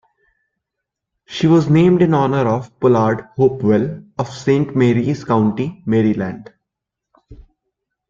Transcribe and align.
She 1.27 1.45
was 1.45 1.69
named 1.69 2.01
in 2.01 2.15
honour 2.15 2.47
of 2.49 2.79
Pollard 2.79 3.29
Hopewell 3.35 4.03
of 4.17 4.29
Saint 4.33 4.75
Mary's 4.75 5.23
county, 5.23 5.83
Maryland. 5.85 6.51